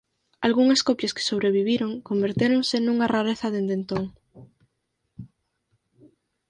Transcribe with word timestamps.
Algunhas 0.47 0.81
copias 0.89 1.15
que 1.15 1.27
sobreviviron 1.29 1.91
convertéronse 2.09 2.75
nunha 2.79 3.09
rareza 3.15 3.53
dende 3.55 3.75
entón. 3.79 4.03